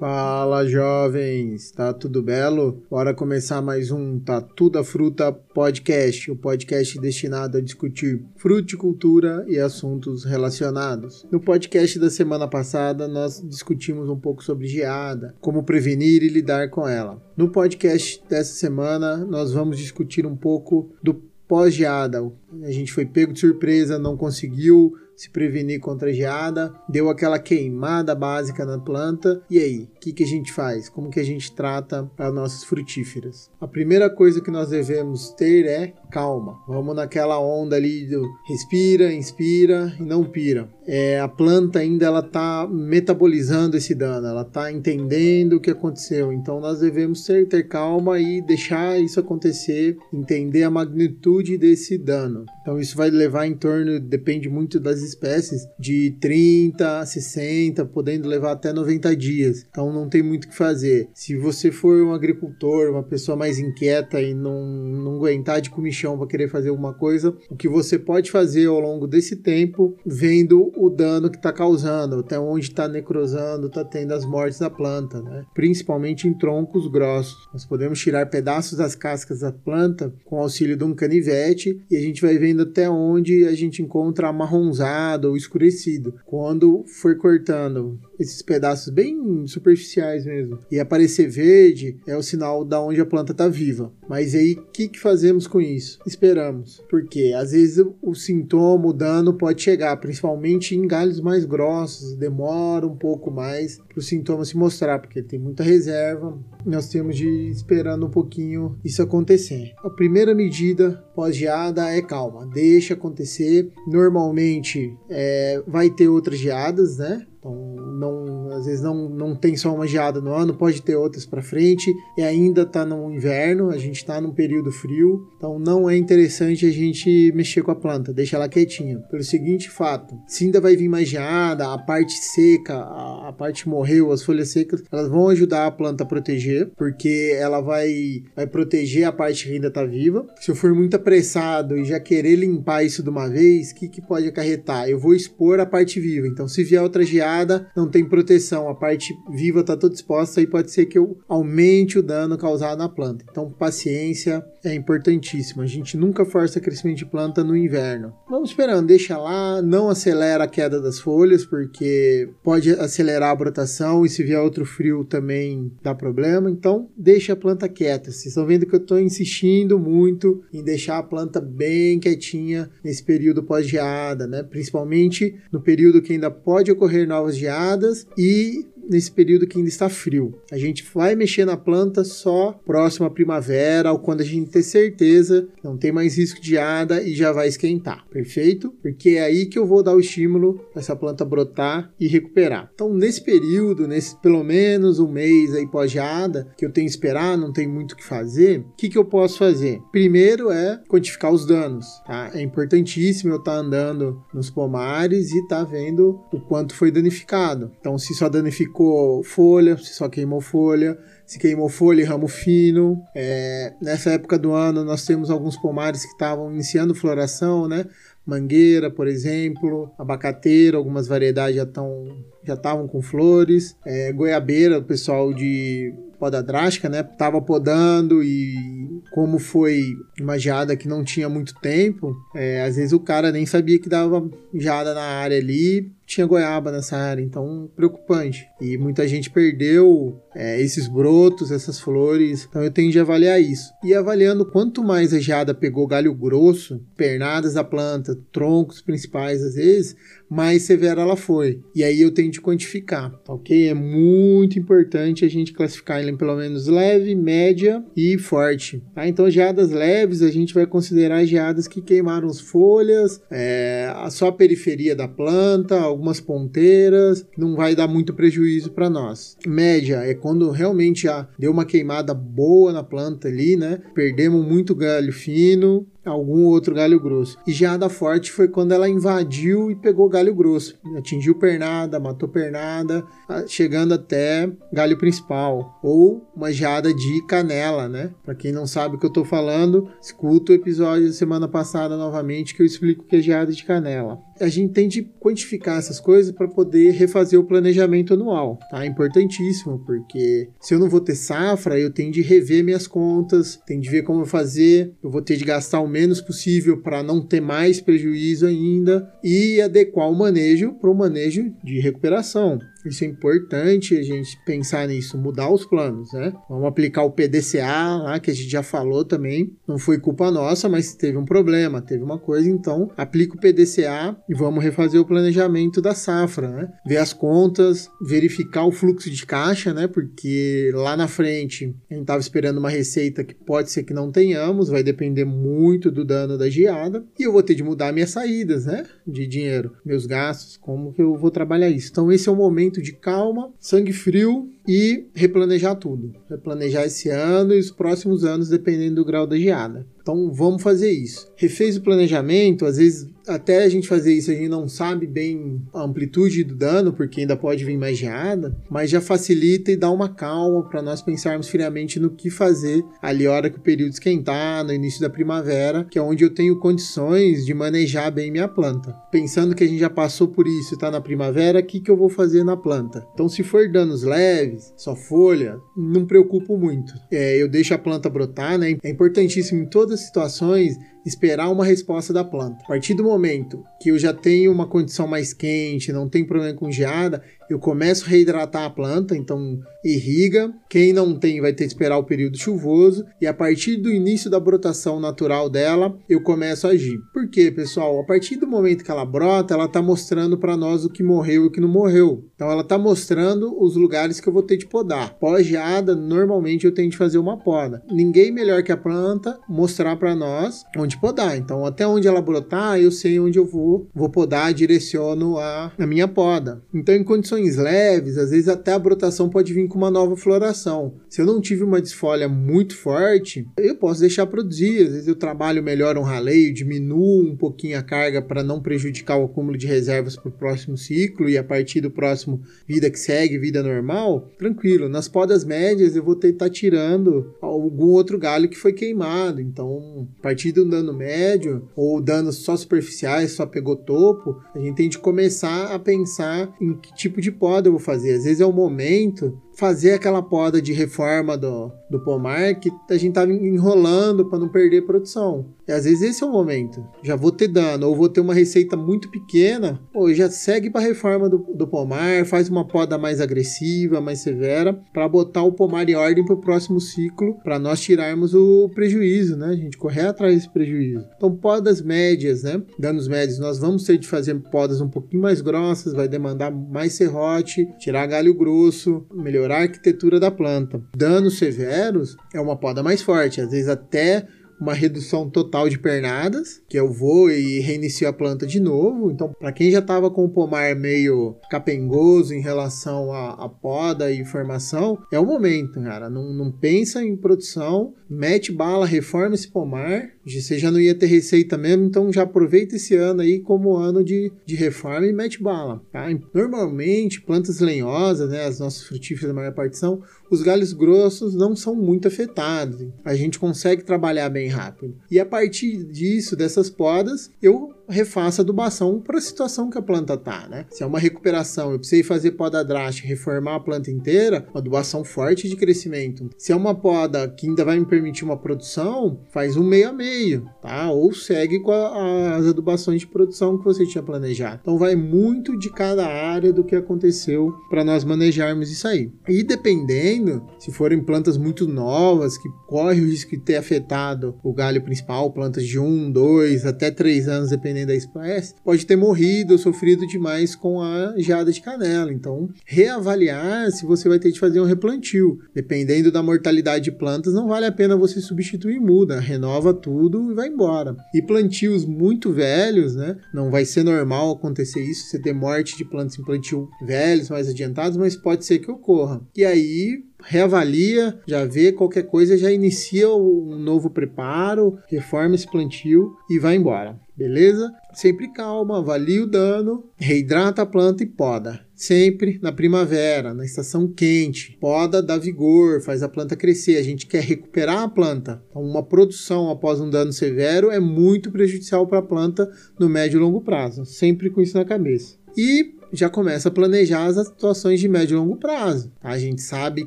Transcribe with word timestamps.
Fala 0.00 0.66
jovens, 0.66 1.72
tá 1.72 1.92
tudo 1.92 2.22
belo? 2.22 2.82
Bora 2.90 3.12
começar 3.12 3.60
mais 3.60 3.90
um 3.90 4.18
Tatu 4.18 4.70
da 4.70 4.82
Fruta 4.82 5.30
Podcast, 5.30 6.30
o 6.30 6.36
podcast 6.36 6.98
destinado 6.98 7.58
a 7.58 7.60
discutir 7.60 8.24
fruticultura 8.34 9.44
e 9.46 9.58
assuntos 9.58 10.24
relacionados. 10.24 11.26
No 11.30 11.38
podcast 11.38 11.98
da 11.98 12.08
semana 12.08 12.48
passada, 12.48 13.06
nós 13.06 13.46
discutimos 13.46 14.08
um 14.08 14.18
pouco 14.18 14.42
sobre 14.42 14.66
geada, 14.66 15.34
como 15.38 15.64
prevenir 15.64 16.22
e 16.22 16.28
lidar 16.30 16.70
com 16.70 16.88
ela. 16.88 17.22
No 17.36 17.50
podcast 17.50 18.22
dessa 18.26 18.54
semana, 18.54 19.18
nós 19.18 19.52
vamos 19.52 19.76
discutir 19.76 20.24
um 20.24 20.34
pouco 20.34 20.94
do 21.02 21.12
pós-geada. 21.46 22.26
A 22.62 22.70
gente 22.70 22.90
foi 22.90 23.04
pego 23.04 23.34
de 23.34 23.40
surpresa, 23.40 23.98
não 23.98 24.16
conseguiu 24.16 24.94
se 25.20 25.28
prevenir 25.28 25.80
contra 25.80 26.08
a 26.08 26.12
geada, 26.14 26.72
deu 26.88 27.10
aquela 27.10 27.38
queimada 27.38 28.14
básica 28.14 28.64
na 28.64 28.78
planta. 28.78 29.42
E 29.50 29.58
aí, 29.58 29.82
o 29.94 30.00
que, 30.00 30.14
que 30.14 30.24
a 30.24 30.26
gente 30.26 30.50
faz? 30.50 30.88
Como 30.88 31.10
que 31.10 31.20
a 31.20 31.24
gente 31.24 31.52
trata 31.52 32.10
as 32.16 32.32
nossas 32.32 32.64
frutíferas? 32.64 33.50
A 33.60 33.68
primeira 33.68 34.08
coisa 34.08 34.40
que 34.40 34.50
nós 34.50 34.70
devemos 34.70 35.30
ter 35.32 35.66
é 35.66 35.92
calma. 36.10 36.58
Vamos 36.66 36.96
naquela 36.96 37.38
onda 37.38 37.76
ali 37.76 38.06
do 38.06 38.26
respira, 38.48 39.12
inspira 39.12 39.94
e 40.00 40.02
não 40.02 40.24
pira. 40.24 40.70
É, 40.86 41.20
a 41.20 41.28
planta 41.28 41.80
ainda 41.80 42.06
ela 42.06 42.20
está 42.20 42.66
metabolizando 42.66 43.76
esse 43.76 43.94
dano, 43.94 44.26
ela 44.26 44.42
está 44.42 44.72
entendendo 44.72 45.52
o 45.54 45.60
que 45.60 45.70
aconteceu. 45.70 46.32
Então 46.32 46.60
nós 46.60 46.80
devemos 46.80 47.24
ter, 47.24 47.46
ter 47.46 47.68
calma 47.68 48.18
e 48.18 48.40
deixar 48.40 48.98
isso 48.98 49.20
acontecer, 49.20 49.98
entender 50.12 50.64
a 50.64 50.70
magnitude 50.70 51.58
desse 51.58 51.98
dano. 51.98 52.46
Então 52.62 52.80
isso 52.80 52.96
vai 52.96 53.10
levar 53.10 53.46
em 53.46 53.54
torno, 53.54 54.00
depende 54.00 54.48
muito 54.48 54.80
das 54.80 55.09
espécies, 55.10 55.66
de 55.78 56.16
30 56.20 57.00
a 57.00 57.06
60, 57.06 57.84
podendo 57.86 58.28
levar 58.28 58.52
até 58.52 58.72
90 58.72 59.16
dias. 59.16 59.66
Então 59.70 59.92
não 59.92 60.08
tem 60.08 60.22
muito 60.22 60.44
o 60.44 60.48
que 60.48 60.56
fazer. 60.56 61.08
Se 61.14 61.36
você 61.36 61.70
for 61.70 62.00
um 62.02 62.12
agricultor, 62.12 62.90
uma 62.90 63.02
pessoa 63.02 63.36
mais 63.36 63.58
inquieta 63.58 64.20
e 64.20 64.34
não, 64.34 64.64
não 64.64 65.16
aguentar 65.16 65.60
de 65.60 65.70
comichão 65.70 66.16
para 66.16 66.26
querer 66.26 66.48
fazer 66.48 66.70
alguma 66.70 66.94
coisa, 66.94 67.36
o 67.50 67.56
que 67.56 67.68
você 67.68 67.98
pode 67.98 68.30
fazer 68.30 68.66
ao 68.66 68.80
longo 68.80 69.06
desse 69.06 69.36
tempo, 69.36 69.96
vendo 70.04 70.72
o 70.76 70.88
dano 70.88 71.30
que 71.30 71.36
está 71.36 71.52
causando, 71.52 72.20
até 72.20 72.38
onde 72.38 72.66
está 72.66 72.88
necrosando, 72.88 73.66
está 73.66 73.84
tendo 73.84 74.12
as 74.12 74.24
mortes 74.24 74.58
da 74.58 74.70
planta, 74.70 75.20
né? 75.20 75.44
principalmente 75.54 76.28
em 76.28 76.34
troncos 76.34 76.86
grossos. 76.86 77.48
Nós 77.52 77.64
podemos 77.64 77.98
tirar 77.98 78.26
pedaços 78.26 78.78
das 78.78 78.94
cascas 78.94 79.40
da 79.40 79.52
planta 79.52 80.12
com 80.24 80.38
auxílio 80.38 80.76
de 80.76 80.84
um 80.84 80.94
canivete 80.94 81.80
e 81.90 81.96
a 81.96 82.00
gente 82.00 82.22
vai 82.22 82.38
vendo 82.38 82.62
até 82.62 82.88
onde 82.88 83.46
a 83.46 83.54
gente 83.54 83.82
encontra 83.82 84.28
amarronzado 84.28 84.99
ou 85.28 85.36
escurecido. 85.36 86.14
Quando 86.24 86.84
for 86.86 87.16
cortando 87.16 88.00
esses 88.20 88.42
pedaços 88.42 88.92
bem 88.92 89.46
superficiais 89.46 90.26
mesmo 90.26 90.58
e 90.70 90.78
aparecer 90.78 91.28
verde, 91.28 91.96
é 92.06 92.16
o 92.16 92.22
sinal 92.22 92.64
da 92.64 92.80
onde 92.80 93.00
a 93.00 93.06
planta 93.06 93.32
está 93.32 93.48
viva. 93.48 93.92
Mas 94.08 94.34
aí, 94.34 94.52
o 94.52 94.62
que, 94.72 94.88
que 94.88 95.00
fazemos 95.00 95.46
com 95.46 95.60
isso? 95.60 95.98
Esperamos. 96.06 96.84
Porque 96.90 97.32
às 97.36 97.52
vezes 97.52 97.84
o, 98.02 98.14
sintoma, 98.14 98.88
o 98.88 98.92
dano 98.92 99.32
pode 99.32 99.62
chegar, 99.62 99.96
principalmente 99.96 100.76
em 100.76 100.86
galhos 100.86 101.20
mais 101.20 101.44
grossos, 101.44 102.14
demora 102.14 102.86
um 102.86 102.96
pouco 102.96 103.30
mais 103.30 103.78
para 103.78 103.98
o 103.98 104.02
sintoma 104.02 104.44
se 104.44 104.56
mostrar, 104.56 104.98
porque 104.98 105.22
tem 105.22 105.38
muita 105.38 105.62
reserva. 105.62 106.38
Nós 106.66 106.88
temos 106.88 107.16
de 107.16 107.26
ir 107.26 107.50
esperando 107.50 108.06
um 108.06 108.10
pouquinho 108.10 108.78
isso 108.84 109.02
acontecer. 109.02 109.72
A 109.82 109.88
primeira 109.88 110.34
medida 110.34 111.02
pós-geada 111.14 111.88
é 111.88 112.02
calma, 112.02 112.46
deixa 112.46 112.94
acontecer. 112.94 113.72
Normalmente 113.86 114.94
é, 115.08 115.62
vai 115.66 115.88
ter 115.88 116.08
outras 116.08 116.38
geadas, 116.38 116.98
né? 116.98 117.26
Então, 117.40 117.74
não, 118.00 118.24
às 118.52 118.66
vezes 118.66 118.82
não, 118.82 119.08
não 119.08 119.34
tem 119.34 119.56
só 119.56 119.74
uma 119.74 119.86
geada 119.86 120.20
no 120.20 120.32
ano, 120.32 120.54
pode 120.54 120.82
ter 120.82 120.96
outras 120.96 121.26
para 121.26 121.42
frente. 121.42 121.92
E 122.16 122.22
ainda 122.22 122.62
está 122.62 122.84
no 122.84 123.12
inverno, 123.12 123.70
a 123.70 123.78
gente 123.78 123.96
está 123.96 124.20
num 124.20 124.32
período 124.32 124.70
frio, 124.70 125.28
então 125.36 125.58
não 125.58 125.88
é 125.88 125.96
interessante 125.96 126.66
a 126.66 126.70
gente 126.70 127.32
mexer 127.34 127.62
com 127.62 127.70
a 127.70 127.76
planta, 127.76 128.12
deixa 128.12 128.36
ela 128.36 128.48
quietinha. 128.48 128.98
Pelo 129.10 129.22
seguinte 129.22 129.70
fato, 129.70 130.14
se 130.26 130.44
ainda 130.44 130.60
vai 130.60 130.76
vir 130.76 130.88
mais 130.88 131.08
geada, 131.08 131.72
a 131.72 131.78
parte 131.78 132.12
seca, 132.12 132.74
a, 132.74 133.28
a 133.28 133.32
parte 133.32 133.68
morreu, 133.68 134.12
as 134.12 134.22
folhas 134.22 134.48
secas, 134.48 134.82
elas 134.90 135.08
vão 135.08 135.28
ajudar 135.28 135.66
a 135.66 135.70
planta 135.70 136.04
a 136.04 136.06
proteger, 136.06 136.70
porque 136.76 137.36
ela 137.38 137.60
vai, 137.60 138.22
vai 138.34 138.46
proteger 138.46 139.04
a 139.04 139.12
parte 139.12 139.46
que 139.46 139.52
ainda 139.52 139.68
está 139.68 139.84
viva. 139.84 140.26
Se 140.40 140.50
eu 140.50 140.54
for 140.54 140.74
muito 140.74 140.96
apressado 140.96 141.76
e 141.76 141.84
já 141.84 142.00
querer 142.00 142.36
limpar 142.36 142.84
isso 142.84 143.02
de 143.02 143.10
uma 143.10 143.28
vez, 143.28 143.70
o 143.70 143.74
que, 143.74 143.88
que 143.88 144.00
pode 144.00 144.26
acarretar? 144.26 144.88
Eu 144.88 144.98
vou 144.98 145.14
expor 145.14 145.60
a 145.60 145.66
parte 145.66 146.00
viva. 146.00 146.26
Então, 146.26 146.48
se 146.48 146.64
vier 146.64 146.82
outra 146.82 147.04
geada, 147.04 147.68
não 147.76 147.88
tem 147.88 148.04
proteção, 148.04 148.39
a 148.68 148.74
parte 148.74 149.14
viva 149.30 149.60
está 149.60 149.76
toda 149.76 149.94
exposta 149.94 150.40
e 150.40 150.46
pode 150.46 150.70
ser 150.70 150.86
que 150.86 150.98
eu 150.98 151.18
aumente 151.28 151.98
o 151.98 152.02
dano 152.02 152.36
causado 152.38 152.78
na 152.78 152.88
planta. 152.88 153.24
Então, 153.30 153.50
paciência 153.50 154.44
é 154.64 154.74
importantíssimo. 154.74 155.62
A 155.62 155.66
gente 155.66 155.96
nunca 155.96 156.24
força 156.24 156.60
crescimento 156.60 156.98
de 156.98 157.06
planta 157.06 157.42
no 157.42 157.56
inverno. 157.56 158.12
Vamos 158.28 158.50
esperando, 158.50 158.86
deixa 158.86 159.16
lá, 159.16 159.62
não 159.62 159.88
acelera 159.88 160.44
a 160.44 160.48
queda 160.48 160.80
das 160.80 160.98
folhas, 160.98 161.44
porque 161.44 162.28
pode 162.42 162.70
acelerar 162.72 163.30
a 163.30 163.34
brotação 163.34 164.04
e 164.04 164.08
se 164.08 164.22
vier 164.22 164.40
outro 164.40 164.64
frio 164.64 165.04
também 165.04 165.72
dá 165.82 165.94
problema. 165.94 166.50
Então, 166.50 166.88
deixa 166.96 167.32
a 167.32 167.36
planta 167.36 167.68
quieta. 167.68 168.10
Vocês 168.10 168.26
estão 168.26 168.46
vendo 168.46 168.66
que 168.66 168.74
eu 168.74 168.80
estou 168.80 169.00
insistindo 169.00 169.78
muito 169.78 170.42
em 170.52 170.62
deixar 170.62 170.98
a 170.98 171.02
planta 171.02 171.40
bem 171.40 171.98
quietinha 171.98 172.70
nesse 172.84 173.02
período 173.02 173.42
pós-geada, 173.42 174.26
né? 174.26 174.42
Principalmente 174.42 175.36
no 175.52 175.60
período 175.60 176.02
que 176.02 176.12
ainda 176.12 176.30
pode 176.30 176.70
ocorrer 176.70 177.06
novas 177.06 177.36
geadas 177.36 178.06
e 178.16 178.66
nesse 178.90 179.10
período 179.12 179.46
que 179.46 179.56
ainda 179.56 179.68
está 179.68 179.88
frio. 179.88 180.34
A 180.50 180.58
gente 180.58 180.84
vai 180.92 181.14
mexer 181.14 181.44
na 181.44 181.56
planta 181.56 182.02
só 182.04 182.52
próximo 182.66 183.06
à 183.06 183.10
primavera 183.10 183.92
ou 183.92 183.98
quando 183.98 184.20
a 184.20 184.24
gente 184.24 184.50
ter 184.50 184.62
certeza 184.62 185.48
não 185.62 185.76
tem 185.76 185.92
mais 185.92 186.18
risco 186.18 186.40
de 186.40 186.50
geada 186.50 187.02
e 187.02 187.14
já 187.14 187.30
vai 187.30 187.46
esquentar, 187.46 188.04
perfeito? 188.10 188.74
Porque 188.82 189.10
é 189.10 189.22
aí 189.22 189.46
que 189.46 189.58
eu 189.58 189.66
vou 189.66 189.82
dar 189.82 189.94
o 189.94 190.00
estímulo 190.00 190.54
para 190.72 190.80
essa 190.80 190.96
planta 190.96 191.24
brotar 191.24 191.92
e 191.98 192.08
recuperar. 192.08 192.70
Então, 192.74 192.92
nesse 192.92 193.22
período, 193.22 193.86
nesse 193.86 194.16
pelo 194.20 194.42
menos 194.42 194.98
um 194.98 195.08
mês 195.08 195.54
aí 195.54 195.66
pós-geada, 195.66 196.52
que 196.56 196.66
eu 196.66 196.72
tenho 196.72 196.86
que 196.86 196.90
esperar, 196.90 197.38
não 197.38 197.52
tem 197.52 197.68
muito 197.68 197.92
o 197.92 197.96
que 197.96 198.04
fazer, 198.04 198.60
o 198.60 198.76
que, 198.76 198.88
que 198.88 198.98
eu 198.98 199.04
posso 199.04 199.38
fazer? 199.38 199.80
Primeiro 199.92 200.50
é 200.50 200.82
quantificar 200.88 201.32
os 201.32 201.46
danos, 201.46 201.86
tá? 202.06 202.30
É 202.34 202.42
importantíssimo 202.42 203.32
eu 203.32 203.38
estar 203.38 203.52
tá 203.52 203.58
andando 203.58 204.20
nos 204.34 204.50
pomares 204.50 205.30
e 205.30 205.38
estar 205.38 205.64
tá 205.64 205.64
vendo 205.64 206.20
o 206.32 206.40
quanto 206.40 206.74
foi 206.74 206.90
danificado. 206.90 207.70
Então, 207.78 207.96
se 207.96 208.14
só 208.14 208.28
danificou 208.28 208.79
queimou 208.82 209.22
folha, 209.22 209.76
só 209.76 210.08
queimou 210.08 210.40
folha, 210.40 210.98
se 211.30 211.38
queimou 211.38 211.68
folha 211.68 212.02
e 212.02 212.04
ramo 212.04 212.26
fino. 212.26 213.00
É, 213.14 213.72
nessa 213.80 214.10
época 214.10 214.36
do 214.36 214.50
ano 214.50 214.82
nós 214.82 215.06
temos 215.06 215.30
alguns 215.30 215.56
pomares 215.56 216.04
que 216.04 216.10
estavam 216.10 216.52
iniciando 216.52 216.92
floração, 216.92 217.68
né? 217.68 217.86
Mangueira, 218.26 218.90
por 218.90 219.06
exemplo, 219.06 219.92
abacateira, 219.96 220.76
algumas 220.76 221.06
variedades 221.06 221.54
já 221.54 221.62
estão 221.62 222.04
já 222.42 222.54
estavam 222.54 222.88
com 222.88 223.00
flores. 223.00 223.76
É, 223.86 224.12
goiabeira, 224.12 224.80
o 224.80 224.82
pessoal 224.82 225.32
de 225.32 225.94
poda 226.20 226.42
drástica, 226.42 226.88
né? 226.88 227.02
Tava 227.02 227.40
podando 227.40 228.22
e 228.22 229.00
como 229.10 229.38
foi 229.38 229.82
uma 230.20 230.38
geada 230.38 230.76
que 230.76 230.86
não 230.86 231.02
tinha 231.02 231.28
muito 231.28 231.54
tempo, 231.60 232.14
é, 232.34 232.62
às 232.62 232.76
vezes 232.76 232.92
o 232.92 233.00
cara 233.00 233.32
nem 233.32 233.46
sabia 233.46 233.78
que 233.78 233.88
dava 233.88 234.28
geada 234.54 234.92
na 234.94 235.02
área 235.02 235.38
ali, 235.38 235.90
tinha 236.06 236.26
goiaba 236.26 236.70
nessa 236.70 236.96
área, 236.96 237.22
então 237.22 237.70
preocupante. 237.74 238.46
E 238.60 238.76
muita 238.76 239.08
gente 239.08 239.30
perdeu 239.30 240.20
é, 240.34 240.60
esses 240.60 240.86
brotos, 240.86 241.19
essas 241.50 241.78
flores, 241.78 242.46
então 242.48 242.62
eu 242.62 242.70
tenho 242.70 242.90
de 242.90 242.98
avaliar 242.98 243.40
isso. 243.40 243.70
E 243.84 243.94
avaliando 243.94 244.44
quanto 244.44 244.82
mais 244.82 245.12
a 245.12 245.18
geada 245.18 245.54
pegou 245.54 245.86
galho 245.86 246.14
grosso, 246.14 246.80
pernadas 246.96 247.54
da 247.54 247.64
planta, 247.64 248.18
troncos 248.32 248.80
principais 248.80 249.42
às 249.42 249.54
vezes, 249.54 249.96
mais 250.30 250.62
severa 250.62 251.02
ela 251.02 251.16
foi. 251.16 251.60
E 251.74 251.82
aí 251.82 252.00
eu 252.00 252.12
tenho 252.12 252.30
de 252.30 252.40
quantificar, 252.40 253.10
tá 253.24 253.32
ok? 253.32 253.68
É 253.68 253.74
muito 253.74 254.58
importante 254.58 255.24
a 255.24 255.28
gente 255.28 255.52
classificar 255.52 256.00
ele 256.00 256.12
em 256.12 256.16
pelo 256.16 256.36
menos 256.36 256.68
leve, 256.68 257.14
média 257.16 257.84
e 257.96 258.16
forte. 258.16 258.80
Tá? 258.94 259.08
Então, 259.08 259.28
geadas 259.28 259.70
leves 259.70 260.22
a 260.22 260.30
gente 260.30 260.54
vai 260.54 260.66
considerar 260.66 261.24
geadas 261.24 261.66
que 261.66 261.82
queimaram 261.82 262.28
as 262.28 262.40
folhas, 262.40 263.20
é, 263.30 263.92
só 264.10 264.28
a 264.28 264.32
periferia 264.32 264.94
da 264.94 265.08
planta, 265.08 265.80
algumas 265.80 266.20
ponteiras, 266.20 267.26
não 267.36 267.56
vai 267.56 267.74
dar 267.74 267.88
muito 267.88 268.14
prejuízo 268.14 268.70
para 268.70 268.88
nós. 268.88 269.36
Média 269.46 269.96
é 269.96 270.14
quando 270.14 270.50
realmente 270.50 271.08
já 271.10 271.28
deu 271.38 271.50
uma 271.50 271.64
queimada 271.64 272.14
boa 272.14 272.72
na 272.72 272.82
planta 272.82 273.28
ali, 273.28 273.56
né? 273.56 273.80
Perdemos 273.94 274.44
muito 274.44 274.74
galho 274.74 275.12
fino, 275.12 275.86
algum 276.04 276.44
outro 276.44 276.74
galho 276.74 277.00
grosso. 277.00 277.38
E 277.46 277.52
geada 277.52 277.88
forte 277.88 278.30
foi 278.30 278.48
quando 278.48 278.72
ela 278.72 278.88
invadiu 278.88 279.70
e 279.70 279.76
pegou 279.76 280.08
galho 280.08 280.34
grosso. 280.34 280.78
Atingiu 280.96 281.34
pernada, 281.34 282.00
matou 282.00 282.28
pernada, 282.28 283.04
chegando 283.46 283.94
até 283.94 284.50
galho 284.72 284.96
principal. 284.98 285.78
Ou 285.82 286.26
uma 286.34 286.52
geada 286.52 286.92
de 286.92 287.26
canela, 287.26 287.88
né? 287.88 288.10
Para 288.24 288.34
quem 288.34 288.52
não 288.52 288.66
sabe 288.66 288.96
o 288.96 288.98
que 288.98 289.06
eu 289.06 289.12
tô 289.12 289.24
falando, 289.24 289.88
escuta 290.00 290.52
o 290.52 290.54
episódio 290.54 291.06
da 291.06 291.12
semana 291.12 291.48
passada 291.48 291.96
novamente 291.96 292.54
que 292.54 292.62
eu 292.62 292.66
explico 292.66 293.04
o 293.04 293.06
que 293.06 293.16
é 293.16 293.20
geada 293.20 293.52
de 293.52 293.64
canela 293.64 294.18
a 294.40 294.48
gente 294.48 294.72
tem 294.72 294.88
de 294.88 295.02
quantificar 295.02 295.78
essas 295.78 296.00
coisas 296.00 296.32
para 296.32 296.48
poder 296.48 296.92
refazer 296.92 297.38
o 297.38 297.44
planejamento 297.44 298.14
anual, 298.14 298.58
tá? 298.70 298.84
É 298.84 298.86
importantíssimo, 298.86 299.78
porque 299.84 300.48
se 300.58 300.74
eu 300.74 300.78
não 300.78 300.88
vou 300.88 301.00
ter 301.00 301.14
safra, 301.14 301.78
eu 301.78 301.90
tenho 301.90 302.10
de 302.10 302.22
rever 302.22 302.64
minhas 302.64 302.86
contas, 302.86 303.60
tenho 303.66 303.80
de 303.80 303.90
ver 303.90 304.02
como 304.02 304.24
fazer, 304.24 304.94
eu 305.02 305.10
vou 305.10 305.20
ter 305.20 305.36
de 305.36 305.44
gastar 305.44 305.80
o 305.80 305.88
menos 305.90 306.20
possível 306.20 306.80
para 306.80 307.02
não 307.02 307.20
ter 307.20 307.40
mais 307.40 307.80
prejuízo 307.80 308.46
ainda 308.46 309.12
e 309.22 309.60
adequar 309.60 310.08
o 310.08 310.14
manejo 310.14 310.72
para 310.74 310.90
o 310.90 310.94
manejo 310.94 311.52
de 311.62 311.80
recuperação. 311.80 312.58
Isso 312.84 313.04
é 313.04 313.06
importante 313.06 313.96
a 313.96 314.02
gente 314.02 314.38
pensar 314.44 314.88
nisso, 314.88 315.18
mudar 315.18 315.50
os 315.52 315.64
planos, 315.64 316.12
né? 316.12 316.32
Vamos 316.48 316.66
aplicar 316.66 317.02
o 317.04 317.10
PDCA 317.10 317.96
lá, 318.02 318.20
que 318.20 318.30
a 318.30 318.34
gente 318.34 318.50
já 318.50 318.62
falou 318.62 319.04
também. 319.04 319.52
Não 319.66 319.78
foi 319.78 319.98
culpa 319.98 320.30
nossa, 320.30 320.68
mas 320.68 320.94
teve 320.94 321.16
um 321.16 321.24
problema, 321.24 321.82
teve 321.82 322.02
uma 322.02 322.18
coisa, 322.18 322.48
então 322.48 322.90
aplica 322.96 323.36
o 323.36 323.40
PDCA 323.40 324.16
e 324.28 324.34
vamos 324.34 324.62
refazer 324.62 325.00
o 325.00 325.04
planejamento 325.04 325.80
da 325.80 325.94
safra, 325.94 326.48
né? 326.48 326.72
Ver 326.86 326.98
as 326.98 327.12
contas, 327.12 327.90
verificar 328.00 328.64
o 328.64 328.72
fluxo 328.72 329.10
de 329.10 329.26
caixa, 329.26 329.72
né? 329.74 329.86
Porque 329.86 330.70
lá 330.74 330.96
na 330.96 331.08
frente 331.08 331.74
a 331.90 331.94
gente 331.94 332.02
estava 332.02 332.20
esperando 332.20 332.58
uma 332.58 332.70
receita 332.70 333.24
que 333.24 333.34
pode 333.34 333.70
ser 333.70 333.84
que 333.84 333.94
não 333.94 334.10
tenhamos, 334.10 334.68
vai 334.68 334.82
depender 334.82 335.24
muito 335.24 335.90
do 335.90 336.04
dano 336.04 336.38
da 336.38 336.48
geada. 336.48 337.04
E 337.18 337.24
eu 337.24 337.32
vou 337.32 337.42
ter 337.42 337.54
de 337.54 337.62
mudar 337.62 337.92
minhas 337.92 338.10
saídas, 338.10 338.66
né? 338.66 338.86
De 339.06 339.26
dinheiro, 339.26 339.72
meus 339.84 340.06
gastos, 340.06 340.56
como 340.56 340.92
que 340.92 341.02
eu 341.02 341.16
vou 341.16 341.30
trabalhar 341.30 341.68
isso. 341.68 341.88
Então 341.90 342.10
esse 342.10 342.28
é 342.28 342.32
o 342.32 342.36
momento 342.70 342.80
de 342.80 342.92
calma, 342.92 343.52
sangue 343.58 343.92
frio 343.92 344.48
e 344.66 345.06
replanejar 345.14 345.74
tudo. 345.76 346.14
Replanejar 346.28 346.84
esse 346.84 347.08
ano 347.10 347.52
e 347.52 347.58
os 347.58 347.70
próximos 347.70 348.24
anos, 348.24 348.48
dependendo 348.48 348.96
do 348.96 349.04
grau 349.04 349.26
da 349.26 349.36
geada. 349.36 349.86
Então 350.10 350.32
vamos 350.32 350.60
fazer 350.60 350.90
isso. 350.90 351.30
Refez 351.36 351.76
o 351.76 351.82
planejamento, 351.82 352.66
às 352.66 352.78
vezes 352.78 353.08
até 353.30 353.62
a 353.62 353.68
gente 353.68 353.86
fazer 353.86 354.12
isso 354.12 354.30
a 354.30 354.34
gente 354.34 354.48
não 354.48 354.68
sabe 354.68 355.06
bem 355.06 355.62
a 355.72 355.82
amplitude 355.82 356.42
do 356.44 356.54
dano, 356.54 356.92
porque 356.92 357.20
ainda 357.20 357.36
pode 357.36 357.64
vir 357.64 357.76
mais 357.76 357.96
geada, 357.96 358.56
mas 358.68 358.90
já 358.90 359.00
facilita 359.00 359.70
e 359.70 359.76
dá 359.76 359.90
uma 359.90 360.08
calma 360.08 360.68
para 360.68 360.82
nós 360.82 361.02
pensarmos 361.02 361.48
friamente 361.48 362.00
no 362.00 362.10
que 362.10 362.30
fazer 362.30 362.82
ali 363.00 363.26
a 363.26 363.32
hora 363.32 363.50
que 363.50 363.58
o 363.58 363.62
período 363.62 363.92
esquentar, 363.92 364.64
no 364.64 364.72
início 364.72 365.00
da 365.00 365.08
primavera, 365.08 365.84
que 365.84 365.98
é 365.98 366.02
onde 366.02 366.24
eu 366.24 366.30
tenho 366.30 366.58
condições 366.58 367.46
de 367.46 367.54
manejar 367.54 368.10
bem 368.10 368.30
minha 368.30 368.48
planta. 368.48 368.92
Pensando 369.10 369.54
que 369.54 369.64
a 369.64 369.66
gente 369.66 369.78
já 369.78 369.90
passou 369.90 370.28
por 370.28 370.46
isso 370.46 370.72
e 370.72 370.74
está 370.74 370.90
na 370.90 371.00
primavera, 371.00 371.60
o 371.60 371.62
que, 371.62 371.80
que 371.80 371.90
eu 371.90 371.96
vou 371.96 372.08
fazer 372.08 372.44
na 372.44 372.56
planta? 372.56 373.06
Então 373.14 373.28
se 373.28 373.42
for 373.42 373.70
danos 373.70 374.02
leves, 374.02 374.72
só 374.76 374.96
folha, 374.96 375.58
não 375.76 376.04
preocupo 376.04 376.56
muito. 376.56 376.92
É, 377.10 377.40
eu 377.40 377.48
deixo 377.48 377.74
a 377.74 377.78
planta 377.78 378.08
brotar, 378.08 378.58
né? 378.58 378.76
É 378.82 378.90
importantíssimo 378.90 379.62
em 379.62 379.66
todas 379.66 379.99
as 379.99 379.99
situações 380.00 380.78
esperar 381.04 381.50
uma 381.50 381.64
resposta 381.64 382.12
da 382.12 382.24
planta. 382.24 382.62
A 382.64 382.68
partir 382.68 382.94
do 382.94 383.04
momento 383.04 383.64
que 383.80 383.90
eu 383.90 383.98
já 383.98 384.12
tenho 384.12 384.52
uma 384.52 384.66
condição 384.66 385.06
mais 385.06 385.32
quente, 385.32 385.92
não 385.92 386.08
tem 386.08 386.24
problema 386.24 386.56
com 386.56 386.70
geada, 386.70 387.22
eu 387.50 387.58
começo 387.58 388.04
a 388.04 388.08
reidratar 388.08 388.64
a 388.64 388.70
planta, 388.70 389.16
então 389.16 389.58
irriga. 389.84 390.52
Quem 390.68 390.92
não 390.92 391.18
tem 391.18 391.40
vai 391.40 391.52
ter 391.52 391.64
que 391.64 391.70
esperar 391.70 391.98
o 391.98 392.04
período 392.04 392.38
chuvoso 392.38 393.04
e 393.20 393.26
a 393.26 393.34
partir 393.34 393.76
do 393.76 393.92
início 393.92 394.30
da 394.30 394.38
brotação 394.38 395.00
natural 395.00 395.50
dela, 395.50 395.98
eu 396.08 396.22
começo 396.22 396.68
a 396.68 396.70
agir. 396.70 397.00
Por 397.12 397.28
quê, 397.28 397.50
pessoal? 397.50 397.98
A 398.00 398.04
partir 398.04 398.36
do 398.36 398.46
momento 398.46 398.84
que 398.84 398.90
ela 398.90 399.04
brota, 399.04 399.54
ela 399.54 399.64
está 399.64 399.82
mostrando 399.82 400.38
para 400.38 400.56
nós 400.56 400.84
o 400.84 400.90
que 400.90 401.02
morreu 401.02 401.44
e 401.44 401.46
o 401.48 401.50
que 401.50 401.60
não 401.60 401.68
morreu. 401.68 402.24
Então 402.36 402.48
ela 402.48 402.62
está 402.62 402.78
mostrando 402.78 403.60
os 403.60 403.74
lugares 403.74 404.20
que 404.20 404.28
eu 404.28 404.32
vou 404.32 404.42
ter 404.42 404.56
de 404.56 404.66
podar. 404.66 405.14
Pós-geada, 405.18 405.96
normalmente 405.96 406.66
eu 406.66 406.72
tenho 406.72 406.90
de 406.90 406.96
fazer 406.96 407.18
uma 407.18 407.36
poda. 407.36 407.82
Ninguém 407.90 408.30
melhor 408.30 408.62
que 408.62 408.70
a 408.70 408.76
planta 408.76 409.38
mostrar 409.48 409.96
para 409.96 410.14
nós 410.14 410.62
onde 410.76 410.89
podar. 410.98 411.36
Então 411.36 411.64
até 411.64 411.86
onde 411.86 412.08
ela 412.08 412.20
brotar, 412.22 412.78
eu 412.78 412.90
sei 412.90 413.18
onde 413.18 413.38
eu 413.38 413.46
vou, 413.46 413.88
vou 413.94 414.08
podar, 414.08 414.52
direciono 414.52 415.38
a, 415.38 415.72
a 415.78 415.86
minha 415.86 416.08
poda. 416.08 416.62
Então 416.72 416.94
em 416.94 417.04
condições 417.04 417.56
leves, 417.56 418.16
às 418.16 418.30
vezes 418.30 418.48
até 418.48 418.72
a 418.72 418.78
brotação 418.78 419.28
pode 419.28 419.52
vir 419.52 419.68
com 419.68 419.78
uma 419.78 419.90
nova 419.90 420.16
floração. 420.16 420.94
Se 421.08 421.20
eu 421.20 421.26
não 421.26 421.40
tive 421.40 421.64
uma 421.64 421.80
desfolha 421.80 422.28
muito 422.28 422.76
forte, 422.76 423.46
eu 423.56 423.76
posso 423.76 424.00
deixar 424.00 424.26
produzir. 424.26 424.86
Às 424.86 424.92
vezes 424.92 425.08
eu 425.08 425.14
trabalho 425.14 425.62
melhor 425.62 425.96
um 425.98 426.02
raleio, 426.02 426.52
diminuo 426.52 427.22
um 427.22 427.36
pouquinho 427.36 427.78
a 427.78 427.82
carga 427.82 428.22
para 428.22 428.42
não 428.42 428.60
prejudicar 428.60 429.16
o 429.16 429.24
acúmulo 429.24 429.56
de 429.56 429.66
reservas 429.66 430.16
para 430.16 430.28
o 430.28 430.32
próximo 430.32 430.76
ciclo 430.76 431.28
e 431.28 431.36
a 431.36 431.44
partir 431.44 431.80
do 431.80 431.90
próximo 431.90 432.40
vida 432.66 432.90
que 432.90 432.98
segue, 432.98 433.38
vida 433.38 433.62
normal, 433.62 434.30
tranquilo. 434.38 434.88
Nas 434.88 435.08
podas 435.08 435.44
médias 435.44 435.96
eu 435.96 436.02
vou 436.02 436.16
tentar 436.16 436.50
tirando 436.50 437.34
algum 437.40 437.86
outro 437.86 438.18
galho 438.18 438.48
que 438.48 438.56
foi 438.56 438.72
queimado. 438.72 439.40
Então, 439.40 440.08
a 440.18 440.22
partir 440.22 440.52
do 440.52 440.64
dano 440.82 440.96
médio 440.96 441.68
ou 441.76 442.00
danos 442.00 442.36
só 442.36 442.56
superficiais, 442.56 443.32
só 443.32 443.46
pegou 443.46 443.76
topo, 443.76 444.42
a 444.54 444.58
gente 444.58 444.76
tem 444.76 444.88
de 444.88 444.98
começar 444.98 445.74
a 445.74 445.78
pensar 445.78 446.54
em 446.60 446.74
que 446.74 446.94
tipo 446.94 447.20
de 447.20 447.30
poda 447.30 447.68
eu 447.68 447.72
vou 447.72 447.80
fazer. 447.80 448.14
Às 448.14 448.24
vezes 448.24 448.40
é 448.40 448.46
o 448.46 448.52
momento 448.52 449.40
fazer 449.60 449.92
aquela 449.92 450.22
poda 450.22 450.60
de 450.62 450.72
reforma 450.72 451.36
do, 451.36 451.70
do 451.90 452.00
pomar 452.00 452.54
que 452.54 452.70
a 452.88 452.96
gente 452.96 453.12
tava 453.12 453.30
enrolando 453.30 454.24
para 454.24 454.38
não 454.38 454.48
perder 454.48 454.86
produção. 454.86 455.44
E 455.68 455.72
às 455.72 455.84
vezes 455.84 456.00
esse 456.00 456.24
é 456.24 456.26
o 456.26 456.32
momento. 456.32 456.82
Já 457.02 457.14
vou 457.14 457.30
ter 457.30 457.46
dano, 457.46 457.86
ou 457.86 457.94
vou 457.94 458.08
ter 458.08 458.22
uma 458.22 458.32
receita 458.32 458.74
muito 458.74 459.10
pequena, 459.10 459.78
ou 459.94 460.12
já 460.14 460.30
segue 460.30 460.70
para 460.70 460.80
reforma 460.80 461.28
do, 461.28 461.46
do 461.54 461.66
pomar, 461.66 462.24
faz 462.24 462.48
uma 462.48 462.66
poda 462.66 462.96
mais 462.96 463.20
agressiva, 463.20 464.00
mais 464.00 464.20
severa, 464.20 464.72
para 464.94 465.06
botar 465.06 465.42
o 465.42 465.52
pomar 465.52 465.86
em 465.88 465.94
ordem 465.94 466.24
para 466.24 466.34
o 466.34 466.40
próximo 466.40 466.80
ciclo, 466.80 467.34
para 467.44 467.58
nós 467.58 467.80
tirarmos 467.80 468.34
o 468.34 468.70
prejuízo, 468.70 469.36
né? 469.36 469.48
A 469.48 469.56
gente 469.56 469.76
correr 469.76 470.06
atrás 470.06 470.34
desse 470.34 470.48
prejuízo. 470.48 471.06
Então, 471.18 471.36
podas 471.36 471.82
médias, 471.82 472.44
né? 472.44 472.62
Danos 472.78 473.06
médios, 473.06 473.38
nós 473.38 473.58
vamos 473.58 473.84
ter 473.84 473.98
de 473.98 474.08
fazer 474.08 474.34
podas 474.50 474.80
um 474.80 474.88
pouquinho 474.88 475.22
mais 475.22 475.42
grossas, 475.42 475.92
vai 475.92 476.08
demandar 476.08 476.50
mais 476.50 476.94
serrote, 476.94 477.68
tirar 477.78 478.06
galho 478.06 478.32
grosso, 478.34 479.04
melhorar 479.12 479.49
melhorar 479.50 479.58
a 479.58 479.62
arquitetura 479.62 480.20
da 480.20 480.30
planta. 480.30 480.80
Danos 480.96 481.38
severos 481.38 482.16
é 482.32 482.40
uma 482.40 482.56
poda 482.56 482.82
mais 482.82 483.02
forte, 483.02 483.40
às 483.40 483.50
vezes 483.50 483.68
até 483.68 484.26
uma 484.60 484.74
redução 484.74 485.28
total 485.28 485.68
de 485.68 485.78
pernadas, 485.78 486.60
que 486.68 486.78
eu 486.78 486.92
vou 486.92 487.30
e 487.30 487.60
reinicio 487.60 488.06
a 488.06 488.12
planta 488.12 488.46
de 488.46 488.60
novo. 488.60 489.10
Então, 489.10 489.32
para 489.38 489.52
quem 489.52 489.70
já 489.70 489.78
estava 489.78 490.10
com 490.10 490.24
o 490.24 490.28
pomar 490.28 490.76
meio 490.76 491.36
capengoso 491.50 492.34
em 492.34 492.40
relação 492.40 493.12
à, 493.12 493.30
à, 493.44 493.48
poda 493.48 494.12
e 494.12 494.24
formação, 494.24 494.98
é 495.10 495.18
o 495.18 495.24
momento, 495.24 495.80
cara. 495.80 496.10
Não, 496.10 496.32
não 496.32 496.52
pensa 496.52 497.02
em 497.02 497.16
produção, 497.16 497.94
mete 498.08 498.52
bala, 498.52 498.84
reforma 498.84 499.34
esse 499.34 499.48
pomar. 499.48 500.10
Você 500.26 500.58
já 500.58 500.70
não 500.70 500.78
ia 500.78 500.94
ter 500.94 501.06
receita 501.06 501.56
mesmo, 501.56 501.86
então 501.86 502.12
já 502.12 502.22
aproveita 502.22 502.76
esse 502.76 502.94
ano 502.94 503.22
aí 503.22 503.40
como 503.40 503.76
ano 503.76 504.04
de, 504.04 504.30
de 504.44 504.54
reforma 504.54 505.06
e 505.06 505.12
mete 505.12 505.42
bala. 505.42 505.82
Tá? 505.90 506.06
Normalmente, 506.34 507.22
plantas 507.22 507.60
lenhosas, 507.60 508.28
né, 508.28 508.44
as 508.44 508.60
nossas 508.60 508.82
frutíferas, 508.82 509.30
a 509.30 509.34
maior 509.34 509.52
parte 509.52 509.78
são, 509.78 510.02
os 510.30 510.42
galhos 510.42 510.72
grossos 510.72 511.34
não 511.34 511.56
são 511.56 511.74
muito 511.74 512.06
afetados. 512.06 512.86
A 513.04 513.14
gente 513.14 513.38
consegue 513.38 513.82
trabalhar 513.82 514.28
bem 514.28 514.49
rápido. 514.50 514.94
E 515.10 515.18
a 515.18 515.24
partir 515.24 515.82
disso, 515.84 516.36
dessas 516.36 516.68
podas, 516.68 517.30
eu 517.42 517.74
refaça 517.90 518.40
a 518.40 518.44
adubação 518.44 519.00
para 519.00 519.18
a 519.18 519.20
situação 519.20 519.70
que 519.70 519.78
a 519.78 519.82
planta 519.82 520.16
tá, 520.16 520.46
né? 520.48 520.66
Se 520.70 520.82
é 520.82 520.86
uma 520.86 520.98
recuperação, 520.98 521.72
eu 521.72 521.78
precisei 521.78 522.02
fazer 522.02 522.32
poda 522.32 522.64
drástica, 522.64 523.08
reformar 523.08 523.56
a 523.56 523.60
planta 523.60 523.90
inteira, 523.90 524.46
uma 524.50 524.60
adubação 524.60 525.04
forte 525.04 525.48
de 525.48 525.56
crescimento. 525.56 526.30
Se 526.38 526.52
é 526.52 526.56
uma 526.56 526.74
poda 526.74 527.28
que 527.28 527.46
ainda 527.46 527.64
vai 527.64 527.78
me 527.78 527.86
permitir 527.86 528.24
uma 528.24 528.36
produção, 528.36 529.20
faz 529.32 529.56
um 529.56 529.64
meio 529.64 529.90
a 529.90 529.92
meio, 529.92 530.48
tá? 530.62 530.90
Ou 530.90 531.12
segue 531.12 531.60
com 531.60 531.72
a, 531.72 532.36
as 532.36 532.46
adubações 532.46 533.00
de 533.00 533.06
produção 533.06 533.58
que 533.58 533.64
você 533.64 533.86
tinha 533.86 534.02
planejado. 534.02 534.60
Então 534.62 534.78
vai 534.78 534.94
muito 534.94 535.58
de 535.58 535.70
cada 535.70 536.06
área 536.06 536.52
do 536.52 536.64
que 536.64 536.76
aconteceu 536.76 537.52
para 537.68 537.84
nós 537.84 538.04
manejarmos 538.04 538.70
isso 538.70 538.86
aí. 538.86 539.10
E 539.28 539.42
dependendo, 539.42 540.42
se 540.58 540.72
forem 540.72 541.02
plantas 541.02 541.36
muito 541.36 541.66
novas 541.66 542.38
que 542.38 542.48
corre 542.66 543.00
o 543.00 543.06
risco 543.06 543.30
de 543.30 543.38
ter 543.38 543.56
afetado 543.56 544.34
o 544.42 544.52
galho 544.52 544.82
principal, 544.82 545.32
plantas 545.32 545.66
de 545.66 545.78
um, 545.78 546.10
dois, 546.10 546.64
até 546.64 546.90
três 546.90 547.28
anos, 547.28 547.50
dependendo 547.50 547.79
da 547.86 547.94
espécie, 547.94 548.54
pode 548.64 548.86
ter 548.86 548.96
morrido 548.96 549.52
ou 549.52 549.58
sofrido 549.58 550.06
demais 550.06 550.54
com 550.54 550.80
a 550.80 551.14
geada 551.18 551.52
de 551.52 551.60
canela. 551.60 552.12
Então, 552.12 552.48
reavaliar 552.64 553.70
se 553.70 553.84
você 553.84 554.08
vai 554.08 554.18
ter 554.18 554.32
de 554.32 554.40
fazer 554.40 554.60
um 554.60 554.64
replantio. 554.64 555.38
Dependendo 555.54 556.10
da 556.10 556.22
mortalidade 556.22 556.84
de 556.84 556.92
plantas, 556.92 557.34
não 557.34 557.48
vale 557.48 557.66
a 557.66 557.72
pena 557.72 557.96
você 557.96 558.20
substituir 558.20 558.80
muda, 558.80 559.20
renova 559.20 559.72
tudo 559.72 560.30
e 560.30 560.34
vai 560.34 560.48
embora. 560.48 560.96
E 561.14 561.22
plantios 561.22 561.84
muito 561.84 562.32
velhos, 562.32 562.94
né? 562.94 563.16
Não 563.32 563.50
vai 563.50 563.64
ser 563.64 563.82
normal 563.82 564.32
acontecer 564.32 564.80
isso, 564.80 565.06
você 565.06 565.18
ter 565.18 565.32
morte 565.32 565.76
de 565.76 565.84
plantas 565.84 566.18
em 566.18 566.24
plantio 566.24 566.68
velhos, 566.84 567.30
mais 567.30 567.48
adiantados, 567.48 567.96
mas 567.96 568.16
pode 568.16 568.44
ser 568.44 568.58
que 568.58 568.70
ocorra. 568.70 569.20
E 569.36 569.44
aí 569.44 570.09
reavalia, 570.22 571.18
já 571.26 571.44
vê 571.44 571.72
qualquer 571.72 572.04
coisa, 572.04 572.36
já 572.36 572.50
inicia 572.50 573.08
um 573.08 573.56
novo 573.58 573.90
preparo, 573.90 574.78
reforma 574.88 575.34
esse 575.34 575.50
plantio 575.50 576.14
e 576.30 576.38
vai 576.38 576.56
embora. 576.56 576.98
Beleza? 577.16 577.70
Sempre 577.92 578.32
calma, 578.32 578.78
avalia 578.78 579.22
o 579.22 579.26
dano, 579.26 579.84
reidrata 579.96 580.62
a 580.62 580.66
planta 580.66 581.02
e 581.02 581.06
poda. 581.06 581.60
Sempre 581.74 582.38
na 582.40 582.50
primavera, 582.50 583.34
na 583.34 583.44
estação 583.44 583.86
quente. 583.86 584.56
Poda 584.58 585.02
dá 585.02 585.18
vigor, 585.18 585.82
faz 585.82 586.02
a 586.02 586.08
planta 586.08 586.34
crescer. 586.34 586.78
A 586.78 586.82
gente 586.82 587.06
quer 587.06 587.22
recuperar 587.22 587.82
a 587.82 587.88
planta. 587.88 588.42
Então, 588.48 588.62
uma 588.62 588.82
produção 588.82 589.50
após 589.50 589.80
um 589.80 589.90
dano 589.90 590.12
severo 590.12 590.70
é 590.70 590.80
muito 590.80 591.30
prejudicial 591.30 591.86
para 591.86 591.98
a 591.98 592.02
planta 592.02 592.50
no 592.78 592.88
médio 592.88 593.18
e 593.18 593.20
longo 593.20 593.42
prazo. 593.42 593.84
Sempre 593.84 594.30
com 594.30 594.40
isso 594.40 594.56
na 594.56 594.64
cabeça. 594.64 595.16
E 595.36 595.74
já 595.92 596.08
começa 596.08 596.48
a 596.48 596.52
planejar 596.52 597.06
as 597.06 597.26
situações 597.26 597.80
de 597.80 597.88
médio 597.88 598.16
e 598.16 598.18
longo 598.18 598.36
prazo. 598.36 598.92
A 599.02 599.18
gente 599.18 599.42
sabe 599.42 599.86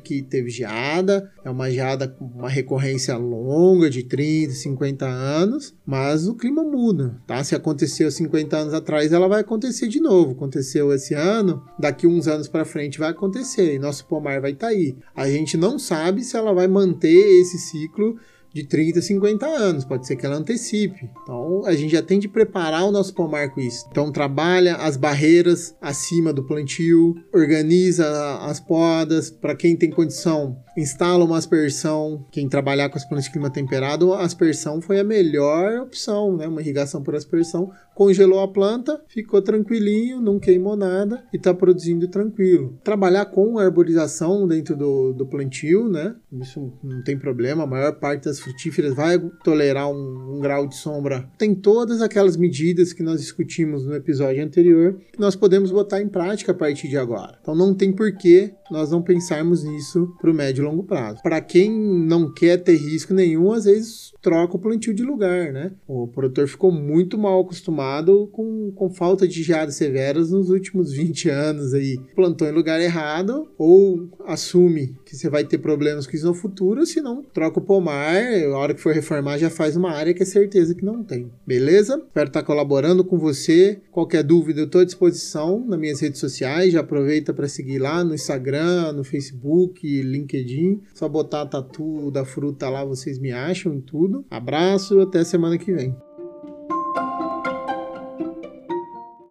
que 0.00 0.22
teve 0.22 0.50
geada, 0.50 1.30
é 1.44 1.50
uma 1.50 1.70
geada 1.70 2.08
com 2.08 2.24
uma 2.24 2.48
recorrência 2.48 3.16
longa 3.16 3.88
de 3.88 4.02
30, 4.02 4.52
50 4.52 5.06
anos, 5.06 5.74
mas 5.84 6.28
o 6.28 6.34
clima 6.34 6.62
muda. 6.62 7.20
Tá? 7.26 7.42
Se 7.42 7.54
aconteceu 7.54 8.10
50 8.10 8.56
anos 8.56 8.74
atrás, 8.74 9.12
ela 9.12 9.28
vai 9.28 9.40
acontecer 9.40 9.88
de 9.88 10.00
novo. 10.00 10.32
Aconteceu 10.32 10.92
esse 10.92 11.14
ano, 11.14 11.62
daqui 11.78 12.06
uns 12.06 12.28
anos 12.28 12.48
para 12.48 12.64
frente 12.64 12.98
vai 12.98 13.10
acontecer 13.10 13.74
e 13.74 13.78
nosso 13.78 14.06
pomar 14.06 14.40
vai 14.40 14.52
estar 14.52 14.68
tá 14.68 14.72
aí. 14.72 14.96
A 15.14 15.28
gente 15.28 15.56
não 15.56 15.78
sabe 15.78 16.22
se 16.22 16.36
ela 16.36 16.52
vai 16.52 16.66
manter 16.66 17.40
esse 17.40 17.58
ciclo 17.58 18.16
de 18.54 18.64
30, 18.64 19.02
50 19.02 19.44
anos, 19.44 19.84
pode 19.84 20.06
ser 20.06 20.14
que 20.14 20.24
ela 20.24 20.36
antecipe. 20.36 21.10
Então 21.22 21.66
a 21.66 21.74
gente 21.74 21.90
já 21.90 22.00
tem 22.00 22.20
de 22.20 22.28
preparar 22.28 22.84
o 22.84 22.92
nosso 22.92 23.12
pomar 23.12 23.50
com 23.50 23.60
isso. 23.60 23.84
Então 23.90 24.12
trabalha 24.12 24.76
as 24.76 24.96
barreiras 24.96 25.74
acima 25.82 26.32
do 26.32 26.44
plantio, 26.44 27.16
organiza 27.32 28.06
as 28.42 28.60
podas, 28.60 29.28
para 29.28 29.56
quem 29.56 29.76
tem 29.76 29.90
condição, 29.90 30.56
instala 30.76 31.24
uma 31.24 31.38
aspersão. 31.38 32.24
Quem 32.30 32.48
trabalhar 32.48 32.88
com 32.88 32.96
as 32.96 33.04
plantas 33.04 33.24
de 33.24 33.30
clima 33.30 33.50
temperado, 33.50 34.12
a 34.12 34.22
aspersão 34.22 34.80
foi 34.80 34.98
a 34.98 35.04
melhor 35.04 35.80
opção, 35.80 36.36
né? 36.36 36.46
Uma 36.46 36.60
irrigação 36.60 37.02
por 37.02 37.14
aspersão 37.14 37.70
congelou 37.94 38.40
a 38.40 38.48
planta, 38.48 39.00
ficou 39.08 39.40
tranquilinho, 39.40 40.20
não 40.20 40.38
queimou 40.38 40.76
nada 40.76 41.24
e 41.32 41.36
está 41.36 41.54
produzindo 41.54 42.08
tranquilo. 42.08 42.76
Trabalhar 42.82 43.26
com 43.26 43.58
arborização 43.58 44.48
dentro 44.48 44.76
do, 44.76 45.12
do 45.12 45.26
plantio, 45.26 45.88
né? 45.88 46.16
Isso 46.32 46.72
não 46.82 47.02
tem 47.02 47.16
problema, 47.16 47.62
a 47.62 47.66
maior 47.66 47.92
parte 48.00 48.24
das 48.24 48.40
frutíferas 48.40 48.94
vai 48.94 49.18
tolerar 49.44 49.88
um, 49.88 50.36
um 50.36 50.40
grau 50.40 50.66
de 50.66 50.76
sombra. 50.76 51.28
Tem 51.38 51.54
todas 51.54 52.02
aquelas 52.02 52.36
medidas 52.36 52.92
que 52.92 53.02
nós 53.02 53.20
discutimos 53.20 53.86
no 53.86 53.94
episódio 53.94 54.44
anterior 54.44 54.98
que 55.12 55.20
nós 55.20 55.36
podemos 55.36 55.70
botar 55.70 56.00
em 56.00 56.08
prática 56.08 56.52
a 56.52 56.54
partir 56.54 56.88
de 56.88 56.98
agora. 56.98 57.38
Então 57.40 57.54
não 57.54 57.74
tem 57.74 57.92
porquê 57.92 58.54
nós 58.70 58.90
não 58.90 59.02
pensarmos 59.02 59.62
nisso 59.62 60.12
para 60.20 60.30
o 60.30 60.34
médio 60.34 60.63
longo 60.64 60.82
prazo. 60.82 61.22
Para 61.22 61.40
quem 61.40 61.70
não 61.70 62.32
quer 62.32 62.58
ter 62.58 62.76
risco 62.76 63.14
nenhum, 63.14 63.52
às 63.52 63.64
vezes 63.64 64.12
troca 64.20 64.56
o 64.56 64.58
plantio 64.58 64.94
de 64.94 65.02
lugar, 65.02 65.52
né? 65.52 65.72
O 65.86 66.08
produtor 66.08 66.48
ficou 66.48 66.72
muito 66.72 67.18
mal 67.18 67.40
acostumado 67.40 68.28
com, 68.32 68.72
com 68.74 68.88
falta 68.88 69.28
de 69.28 69.42
geadas 69.42 69.76
severas 69.76 70.30
nos 70.30 70.48
últimos 70.48 70.92
20 70.96 71.28
anos 71.28 71.74
aí. 71.74 71.98
Plantou 72.14 72.48
em 72.48 72.52
lugar 72.52 72.80
errado 72.80 73.48
ou 73.58 74.08
assume 74.26 74.96
que 75.04 75.14
você 75.14 75.28
vai 75.28 75.44
ter 75.44 75.58
problemas 75.58 76.06
com 76.06 76.16
isso 76.16 76.26
no 76.26 76.34
futuro, 76.34 76.86
se 76.86 77.00
não, 77.00 77.22
troca 77.22 77.58
o 77.58 77.62
pomar, 77.62 78.16
a 78.16 78.56
hora 78.56 78.74
que 78.74 78.80
for 78.80 78.94
reformar 78.94 79.38
já 79.38 79.50
faz 79.50 79.76
uma 79.76 79.92
área 79.92 80.14
que 80.14 80.22
é 80.22 80.26
certeza 80.26 80.74
que 80.74 80.84
não 80.84 81.02
tem. 81.04 81.30
Beleza? 81.46 81.96
Espero 81.96 82.28
estar 82.28 82.42
colaborando 82.42 83.04
com 83.04 83.18
você. 83.18 83.80
Qualquer 83.92 84.22
dúvida 84.22 84.60
eu 84.60 84.66
estou 84.66 84.80
à 84.80 84.84
disposição 84.84 85.64
nas 85.66 85.78
minhas 85.78 86.00
redes 86.00 86.20
sociais, 86.20 86.72
já 86.72 86.80
aproveita 86.80 87.34
para 87.34 87.48
seguir 87.48 87.78
lá 87.78 88.02
no 88.02 88.14
Instagram, 88.14 88.92
no 88.92 89.04
Facebook, 89.04 90.02
LinkedIn. 90.02 90.53
Só 90.94 91.08
botar 91.08 91.46
tatu 91.46 92.10
da 92.10 92.24
fruta 92.24 92.68
lá, 92.68 92.84
vocês 92.84 93.18
me 93.18 93.32
acham 93.32 93.74
em 93.74 93.80
tudo. 93.80 94.24
Abraço, 94.30 95.00
até 95.00 95.24
semana 95.24 95.58
que 95.58 95.72
vem. 95.72 95.94